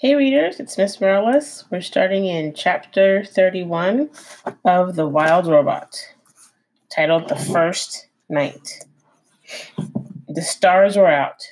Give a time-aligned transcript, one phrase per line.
[0.00, 1.64] Hey readers, it's Miss Morales.
[1.72, 4.08] We're starting in chapter 31
[4.64, 5.98] of The Wild Robot,
[6.88, 8.84] titled The First Night.
[10.28, 11.42] The stars were out.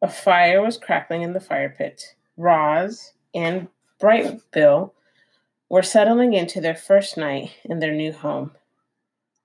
[0.00, 2.14] A fire was crackling in the fire pit.
[2.38, 3.68] Roz and
[4.00, 4.94] Bright Bill
[5.68, 8.52] were settling into their first night in their new home.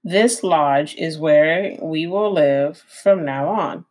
[0.05, 3.83] This lodge is where we will live from now on.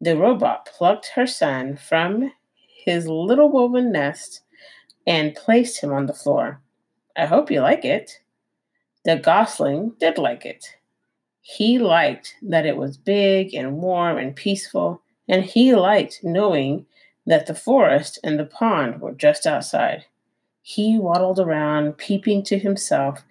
[0.00, 2.32] The robot plucked her son from
[2.84, 4.42] his little woven nest
[5.06, 6.60] and placed him on the floor.
[7.16, 8.20] I hope you like it.
[9.04, 10.76] The gosling did like it.
[11.40, 16.86] He liked that it was big and warm and peaceful, and he liked knowing
[17.26, 20.04] that the forest and the pond were just outside.
[20.62, 23.24] He waddled around, peeping to himself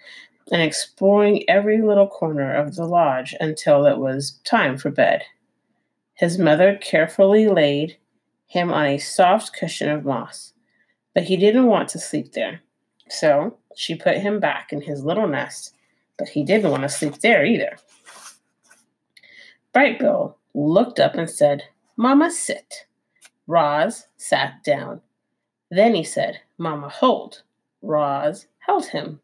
[0.52, 5.24] and exploring every little corner of the lodge until it was time for bed.
[6.16, 7.98] His mother carefully laid
[8.54, 10.54] him on a soft cushion of moss,
[11.16, 12.62] but he didn't want to sleep there.
[13.10, 15.74] So she put him back in his little nest,
[16.20, 17.78] but he didn't want to sleep there either.
[19.74, 21.64] Brightbill looked up and said,
[21.98, 22.86] Mama, sit.
[23.48, 25.02] Roz sat down.
[25.72, 27.42] Then he said, Mama, hold.
[27.82, 29.20] Roz held him.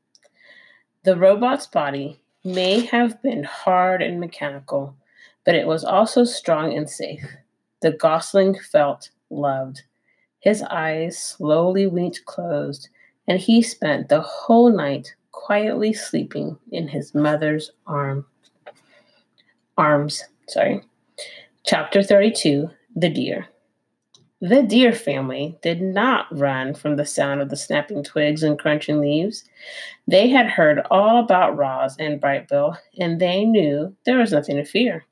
[1.04, 4.96] The robot's body may have been hard and mechanical,
[5.46, 7.24] but it was also strong and safe.
[7.82, 9.84] The gosling felt loved.
[10.40, 12.90] His eyes slowly winked closed,
[13.28, 18.26] and he spent the whole night quietly sleeping in his mother's arm.
[19.78, 20.82] Arms, sorry.
[21.66, 23.48] Chapter 32 The Deer.
[24.42, 29.02] The deer family did not run from the sound of the snapping twigs and crunching
[29.02, 29.44] leaves.
[30.08, 34.64] They had heard all about Roz and Brightbill, and they knew there was nothing to
[34.64, 35.06] fear.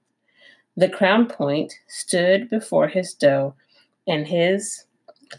[0.78, 3.54] The crown point stood before his doe
[4.08, 4.86] and his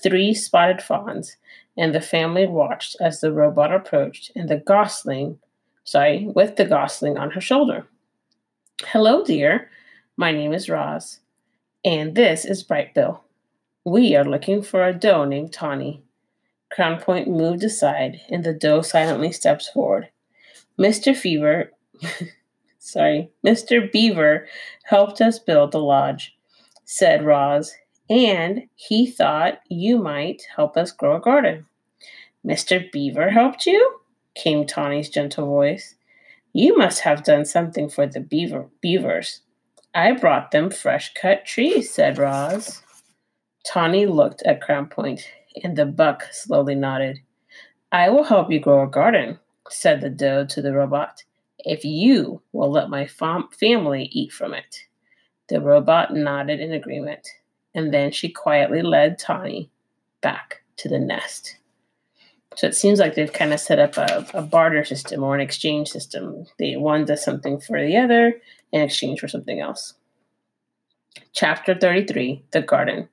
[0.02, 1.36] three spotted fawns,
[1.76, 5.38] and the family watched as the robot approached and the gosling,
[5.84, 7.86] sorry, with the gosling on her shoulder.
[8.84, 9.70] Hello, dear.
[10.16, 11.20] My name is Roz,
[11.84, 13.20] and this is Brightbill.
[13.84, 16.02] We are looking for a doe named Tawny.
[16.70, 20.08] Crown Point moved aside, and the doe silently steps forward.
[20.78, 21.16] Mr.
[21.16, 21.72] Fever,
[22.78, 23.90] sorry, Mr.
[23.90, 24.46] Beaver
[24.84, 26.36] helped us build the lodge,
[26.84, 27.74] said Roz,
[28.10, 31.66] and he thought you might help us grow a garden.
[32.46, 32.90] Mr.
[32.90, 34.00] Beaver helped you?
[34.34, 35.96] came Tawny's gentle voice.
[36.52, 39.40] You must have done something for the beaver beavers.
[39.94, 42.82] I brought them fresh cut trees, said Roz.
[43.66, 45.28] Tawny looked at Crown Point,
[45.62, 47.18] and the buck slowly nodded.
[47.90, 51.24] I will help you grow a garden, said the doe to the robot,
[51.58, 54.84] if you will let my fam- family eat from it.
[55.48, 57.26] The robot nodded in agreement
[57.74, 59.70] and then she quietly led Tawny
[60.20, 61.56] back to the nest.
[62.56, 65.40] So it seems like they've kind of set up a, a barter system or an
[65.40, 66.46] exchange system.
[66.58, 68.40] The one does something for the other
[68.72, 69.94] in exchange for something else.
[71.32, 73.08] Chapter 33 The Garden.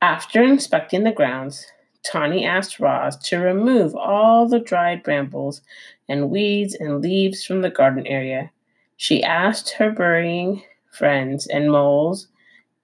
[0.00, 1.66] After inspecting the grounds,
[2.04, 5.62] Tawny asked Roz to remove all the dried brambles
[6.08, 8.50] and weeds and leaves from the garden area.
[8.96, 12.28] She asked her burying friends and moles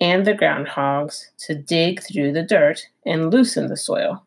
[0.00, 4.25] and the groundhogs to dig through the dirt and loosen the soil.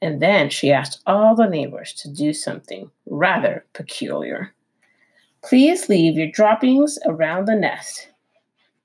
[0.00, 4.52] And then she asked all the neighbors to do something rather peculiar.
[5.44, 8.08] Please leave your droppings around the nest.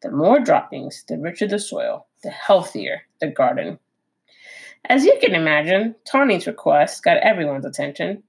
[0.01, 3.79] The more droppings, the richer the soil, the healthier the garden.
[4.85, 8.23] As you can imagine, Tawny's request got everyone's attention.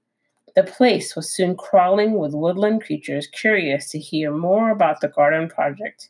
[0.55, 5.47] The place was soon crawling with woodland creatures curious to hear more about the garden
[5.47, 6.09] project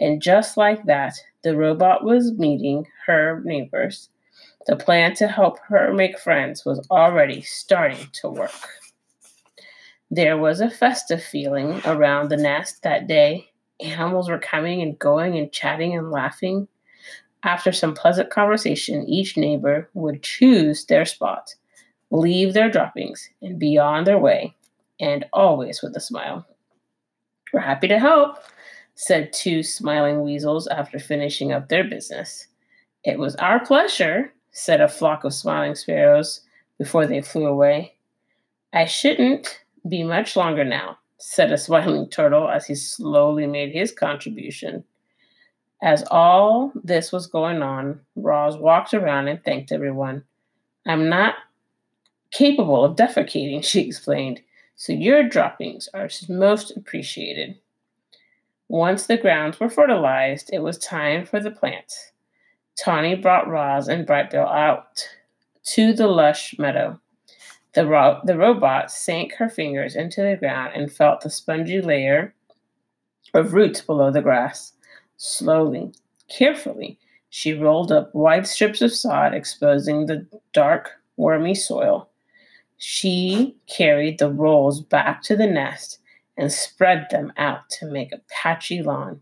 [0.00, 4.08] and just like that, the robot was meeting her neighbors.
[4.66, 8.68] The plan to help her make friends was already starting to work.
[10.10, 13.50] There was a festive feeling around the nest that day.
[13.80, 16.66] Animals were coming and going and chatting and laughing.
[17.42, 21.54] After some pleasant conversation, each neighbor would choose their spot,
[22.10, 24.54] leave their droppings, and be on their way,
[24.98, 26.46] and always with a smile.
[27.52, 28.38] We're happy to help,
[29.00, 32.48] said two smiling weasels after finishing up their business.
[33.02, 36.42] It was our pleasure, said a flock of smiling sparrows
[36.76, 37.94] before they flew away.
[38.74, 43.90] I shouldn't be much longer now, said a smiling turtle as he slowly made his
[43.90, 44.84] contribution.
[45.82, 50.24] As all this was going on, Roz walked around and thanked everyone.
[50.86, 51.36] I'm not
[52.32, 54.42] capable of defecating, she explained,
[54.76, 57.56] so your droppings are most appreciated.
[58.70, 62.12] Once the grounds were fertilized, it was time for the plants.
[62.78, 65.08] Tawny brought Roz and Brightbill out
[65.64, 67.00] to the lush meadow.
[67.74, 72.32] The, ro- the robot sank her fingers into the ground and felt the spongy layer
[73.34, 74.72] of roots below the grass.
[75.16, 75.92] Slowly,
[76.28, 76.96] carefully,
[77.28, 82.08] she rolled up wide strips of sod, exposing the dark, wormy soil.
[82.78, 85.99] She carried the rolls back to the nest
[86.40, 89.20] and spread them out to make a patchy lawn.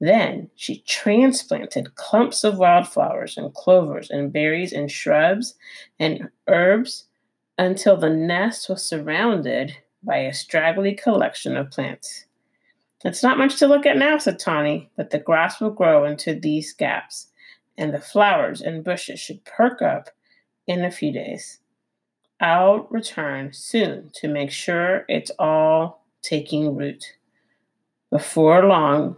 [0.00, 5.54] Then she transplanted clumps of wildflowers and clovers and berries and shrubs
[6.00, 7.06] and herbs
[7.56, 12.24] until the nest was surrounded by a straggly collection of plants.
[13.04, 16.34] It's not much to look at now, said Tawny, but the grass will grow into
[16.34, 17.28] these gaps,
[17.78, 20.10] and the flowers and bushes should perk up
[20.66, 21.60] in a few days.
[22.40, 27.04] I'll return soon to make sure it's all taking root.
[28.10, 29.16] Before long,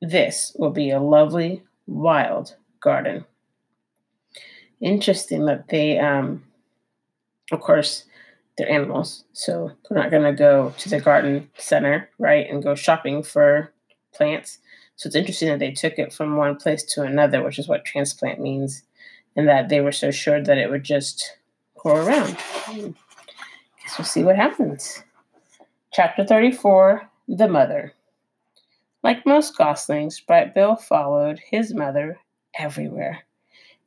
[0.00, 3.24] this will be a lovely wild garden.
[4.80, 6.42] Interesting that they, um,
[7.52, 8.04] of course,
[8.56, 12.74] they're animals, so they're not going to go to the garden center, right, and go
[12.74, 13.72] shopping for
[14.12, 14.58] plants.
[14.96, 17.84] So it's interesting that they took it from one place to another, which is what
[17.84, 18.82] transplant means,
[19.34, 21.36] and that they were so sure that it would just
[21.74, 22.36] grow around.
[22.66, 25.02] Guess we'll see what happens.
[25.94, 27.92] Chapter 34 The Mother.
[29.04, 32.18] Like most goslings, Brightbill followed his mother
[32.58, 33.20] everywhere.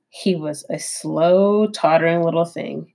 [0.08, 2.94] He was a slow, tottering little thing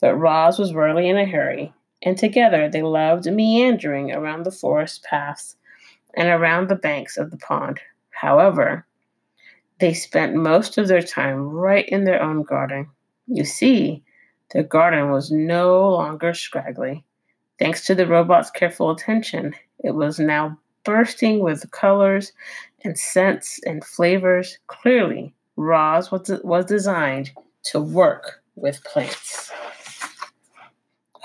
[0.00, 5.04] but Roz was rarely in a hurry, and together they loved meandering around the forest
[5.04, 5.56] paths
[6.14, 7.80] and around the banks of the pond.
[8.12, 8.86] However,
[9.78, 12.88] they spent most of their time right in their own garden.
[13.26, 14.02] You see,
[14.52, 17.04] their garden was no longer scraggly.
[17.58, 22.32] Thanks to the robot's careful attention, it was now bursting with colors
[22.84, 24.58] and scents and flavors.
[24.66, 27.30] Clearly, Roz was, was designed
[27.64, 29.50] to work with plants.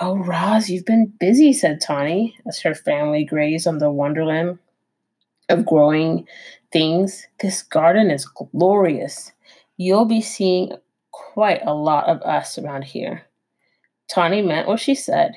[0.00, 4.58] Oh, Roz, you've been busy, said Tawny as her family grazed on the wonderland
[5.50, 6.26] of growing
[6.72, 7.26] things.
[7.40, 9.32] This garden is glorious.
[9.76, 10.72] You'll be seeing
[11.10, 13.26] quite a lot of us around here.
[14.08, 15.34] Tawny meant what she said.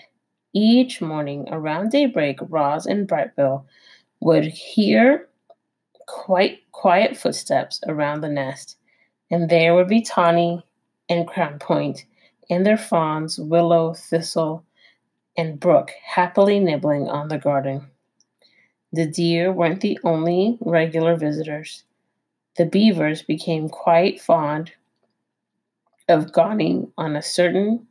[0.53, 3.65] Each morning around daybreak, Roz and Brightbill
[4.19, 5.27] would hear
[6.07, 8.77] quite quiet footsteps around the nest,
[9.31, 10.63] and there would be Tawny
[11.09, 12.05] and Crown Point
[12.49, 14.63] and their fawns, Willow, Thistle,
[15.37, 17.87] and Brook, happily nibbling on the garden.
[18.91, 21.83] The deer weren't the only regular visitors.
[22.57, 24.71] The beavers became quite fond
[26.07, 27.87] of gawning on a certain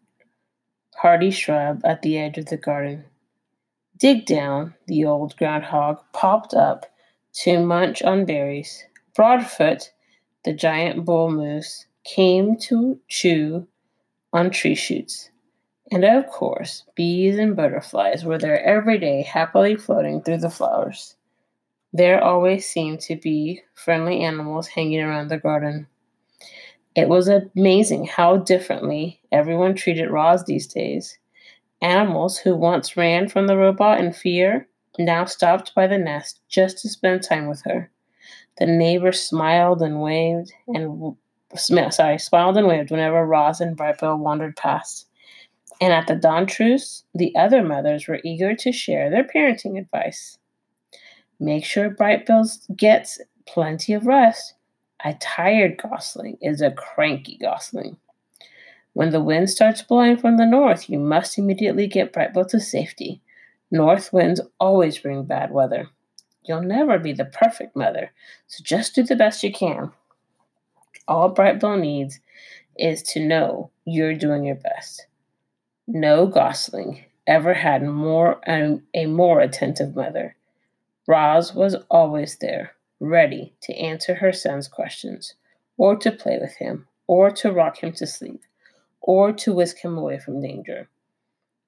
[1.02, 3.04] hardy shrub at the edge of the garden.
[3.98, 6.86] Dig Down, the old groundhog, popped up
[7.32, 8.84] to munch on berries.
[9.16, 9.90] Broadfoot,
[10.44, 13.66] the giant bull moose, came to chew
[14.32, 15.30] on tree shoots.
[15.90, 21.16] And of course, bees and butterflies were there every day, happily floating through the flowers.
[21.92, 25.88] There always seemed to be friendly animals hanging around the garden.
[26.94, 31.18] It was amazing how differently everyone treated Roz these days.
[31.80, 34.68] Animals who once ran from the robot in fear
[34.98, 37.90] now stopped by the nest just to spend time with her.
[38.58, 41.16] The neighbors smiled and waved, and
[41.90, 45.06] sorry, smiled and waved whenever Roz and Brightbill wandered past.
[45.80, 50.38] And at the dawn truce, the other mothers were eager to share their parenting advice.
[51.40, 54.54] Make sure Brightbill gets plenty of rest.
[55.04, 57.96] A tired gosling is a cranky gosling.
[58.92, 63.20] When the wind starts blowing from the north, you must immediately get Brightbill to safety.
[63.70, 65.88] North winds always bring bad weather.
[66.44, 68.12] You'll never be the perfect mother,
[68.46, 69.92] so just do the best you can.
[71.08, 72.20] All Brightbill needs
[72.78, 75.06] is to know you're doing your best.
[75.86, 80.36] No gosling ever had more a more attentive mother.
[81.06, 85.34] Roz was always there, ready to answer her son's questions,
[85.76, 88.40] or to play with him, or to rock him to sleep,
[89.00, 90.88] or to whisk him away from danger.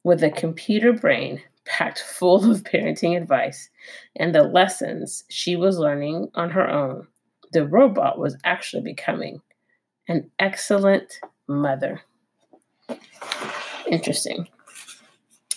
[0.04, 3.68] With a computer brain packed full of parenting advice
[4.16, 7.08] and the lessons she was learning on her own,
[7.52, 9.40] the robot was actually becoming
[10.08, 12.00] an excellent mother.
[13.88, 14.46] Interesting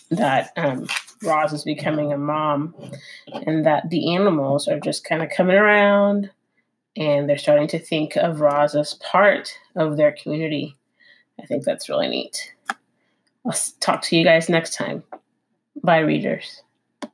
[0.09, 0.87] that um,
[1.23, 2.75] Roz is becoming a mom
[3.45, 6.29] and that the animals are just kind of coming around
[6.95, 10.75] and they're starting to think of Roz as part of their community.
[11.41, 12.53] I think that's really neat.
[13.45, 15.03] I'll talk to you guys next time.
[15.83, 16.63] Bye, readers.